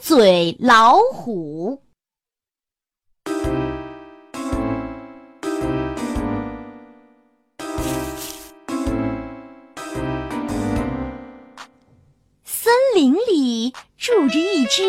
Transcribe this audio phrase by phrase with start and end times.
[0.00, 1.82] 嘴老虎。
[12.44, 14.82] 森林里住着一只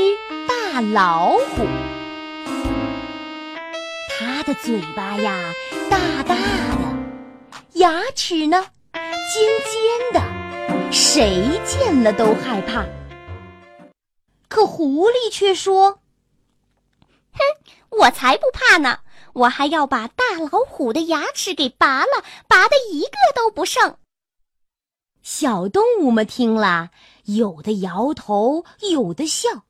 [0.47, 1.65] 大老虎，
[4.09, 5.53] 它的嘴巴呀
[5.89, 6.97] 大大的，
[7.73, 8.65] 牙齿呢
[9.33, 12.85] 尖尖的，谁见了都害怕。
[14.47, 15.99] 可狐狸却说
[17.33, 17.39] ：“哼，
[17.89, 18.99] 我才不怕呢！
[19.33, 23.97] 我还要把大老虎的牙齿给拔了，拔的一个都不剩。”
[25.21, 26.89] 小动物们听了，
[27.25, 29.65] 有的摇头，有的笑，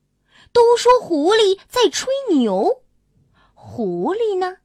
[0.52, 2.82] 都说狐狸在吹牛。
[3.54, 4.58] 狐狸呢，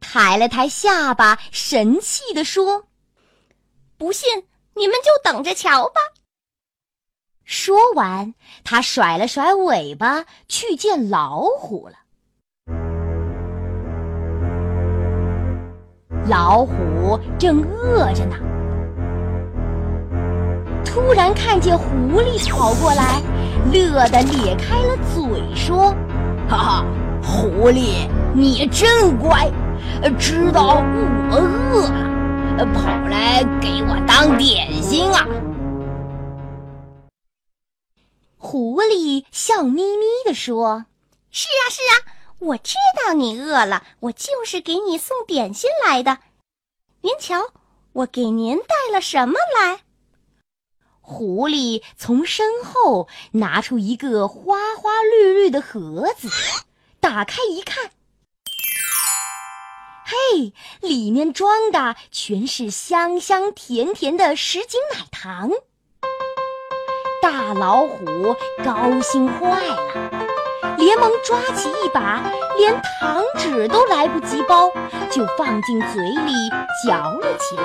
[0.00, 2.88] 抬了抬下巴，神气地说
[3.98, 6.00] ：“不信，你们就等着瞧吧。”
[7.48, 11.94] 说完，他甩了甩尾巴，去见老虎了。
[16.26, 18.36] 老虎正饿着呢。
[20.84, 23.22] 突然看见狐狸跑过来，
[23.72, 25.24] 乐得咧开了嘴，
[25.56, 25.94] 说
[26.46, 26.84] ：“哈哈，
[27.22, 29.50] 狐狸，你真乖，
[30.18, 31.88] 知道我饿
[32.58, 35.26] 了，跑来给我当点心啊！”
[38.50, 40.86] 狐狸笑眯眯地说
[41.30, 46.20] ：“是啊，是啊，我知道你饿了，我就是给你送点心来的。
[47.02, 47.52] 您瞧，
[47.92, 49.82] 我给您带了什么来？”
[51.02, 56.30] 狐狸从身后拿出一个花花绿绿的盒子，
[57.00, 57.92] 打开一看，
[60.06, 65.50] 嘿，里面装的全是香香甜甜的什锦奶糖。
[67.20, 69.76] 大老虎高兴坏了，
[70.76, 72.22] 连忙抓起一把，
[72.56, 74.70] 连糖纸都来不及包，
[75.10, 76.32] 就放进嘴里
[76.86, 77.62] 嚼了起来。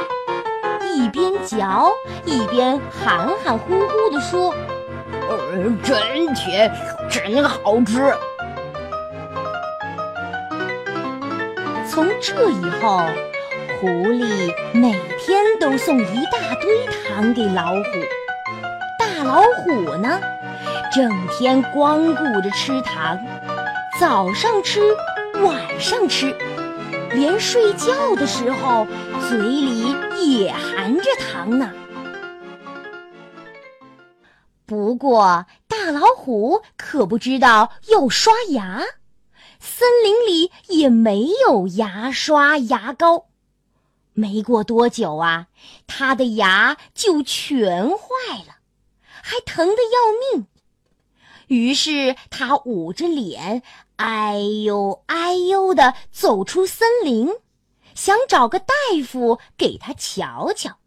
[0.96, 1.92] 一边嚼
[2.26, 4.54] 一边含含糊糊地说
[5.30, 5.38] ：“呃，
[5.84, 6.72] 真甜，
[7.10, 8.14] 真好吃。”
[11.90, 13.02] 从这以后，
[13.80, 17.84] 狐狸每天都送一大堆糖给老虎。
[19.24, 20.20] 老虎呢，
[20.94, 23.18] 整天光顾着吃糖，
[23.98, 24.82] 早上吃，
[25.42, 26.36] 晚上吃。
[27.12, 28.86] 连睡觉的时候，
[29.30, 29.96] 嘴里
[30.28, 31.72] 也含着糖呢。
[34.66, 38.82] 不过，大老虎可不知道要刷牙，
[39.60, 43.28] 森林里也没有牙刷、牙膏。
[44.14, 45.48] 没过多久啊，
[45.88, 47.96] 他的牙就全坏
[48.48, 48.56] 了，
[49.26, 50.48] 还疼得要命。
[51.48, 53.64] 于是他捂着脸。
[53.96, 57.30] 哎呦哎呦的走出森林，
[57.96, 58.74] 想找个大
[59.08, 60.78] 夫给他瞧瞧。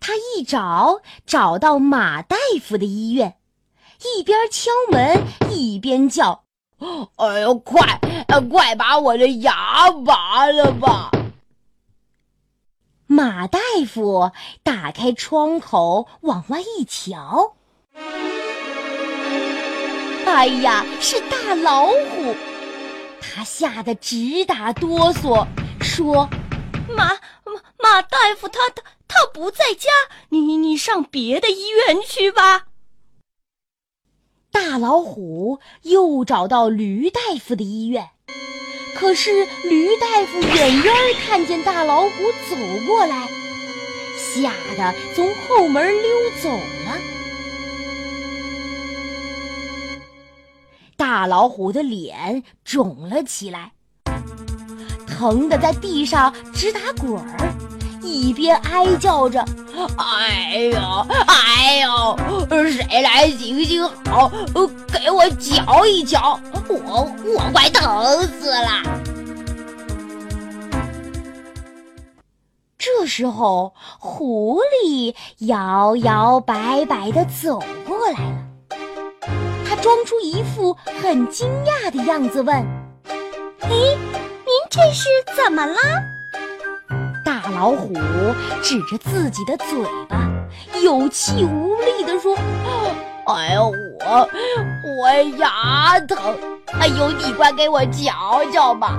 [0.00, 3.36] 他一找找到马大夫的医院，
[4.16, 6.44] 一边敲门一边叫
[7.16, 8.00] ：“哎呦，快，
[8.48, 11.10] 快把我的牙拔了吧！”
[13.10, 14.32] 马大夫
[14.62, 17.56] 打开窗口往外一瞧。
[20.26, 22.36] 哎呀，是大老虎！
[23.18, 25.46] 他吓得直打哆嗦，
[25.80, 26.28] 说
[26.94, 27.14] ：“马
[27.44, 29.88] 马马大夫，他他他不在家，
[30.28, 32.66] 你你上别的医院去吧。”
[34.52, 38.10] 大老虎又找到驴大夫的医院，
[38.98, 40.94] 可是驴大夫远远
[41.24, 42.10] 看见大老虎
[42.50, 43.28] 走过来，
[44.16, 46.10] 吓得从后门溜
[46.42, 46.98] 走了。
[50.96, 53.70] 大老虎的脸肿了起来，
[55.06, 57.54] 疼得在地上直打滚儿，
[58.08, 59.44] 一边哀叫着
[59.98, 60.80] ：“哎呦，
[61.26, 62.16] 哎呦，
[62.70, 64.30] 谁来行行好，
[64.92, 66.38] 给我瞧一瞧，
[66.68, 68.82] 我我快疼死了！”
[72.78, 78.44] 这时候，狐狸摇摇摆摆的走过来了。
[79.80, 82.56] 装出一副很惊讶的样子，问
[83.62, 83.96] ：“哎，您
[84.68, 85.76] 这是怎么了？”
[87.58, 87.92] 老虎
[88.62, 89.66] 指着自己的嘴
[90.08, 90.30] 巴，
[90.80, 92.36] 有气无力地说
[93.26, 94.28] ：“哎呦，我
[95.02, 96.38] 我牙疼！
[96.78, 98.96] 哎呦，你快给我瞧瞧吧！”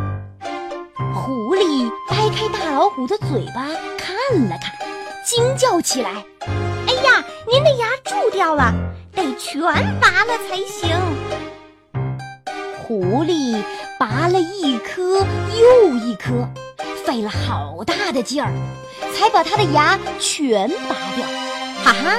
[1.15, 3.65] 狐狸掰开大老虎的嘴巴
[3.97, 4.75] 看了看，
[5.23, 6.09] 惊叫起来
[6.85, 8.73] ：“哎呀，您的牙蛀掉了！”
[9.15, 9.61] 得全
[10.01, 10.97] 拔了才行。
[12.83, 13.63] 狐狸
[13.99, 15.19] 拔了一颗
[15.59, 16.47] 又一颗，
[17.05, 18.53] 费了好大的劲儿，
[19.13, 21.27] 才把它的牙全拔掉。
[21.83, 22.17] 哈哈，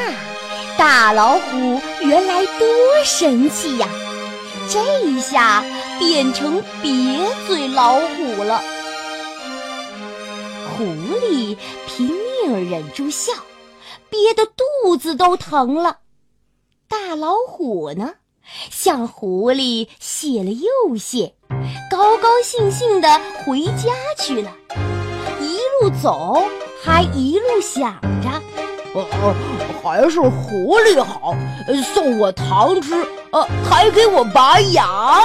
[0.76, 2.66] 大老虎原来多
[3.02, 3.88] 神气呀！
[4.68, 5.64] 这一下
[5.98, 8.62] 变成瘪嘴老虎了。
[10.76, 11.56] 狐狸
[11.86, 12.10] 拼
[12.44, 13.32] 命忍住笑，
[14.10, 16.00] 憋得肚子都疼了。
[16.88, 18.16] 大老虎呢，
[18.70, 21.34] 向狐狸谢了又谢，
[21.90, 24.52] 高高兴兴地回家去了。
[25.40, 26.42] 一路走，
[26.82, 28.28] 还一路想着
[28.94, 29.34] ：“呃，
[29.82, 31.34] 还是狐狸好，
[31.94, 32.94] 送我糖吃，
[33.32, 35.22] 呃，还给我拔牙。”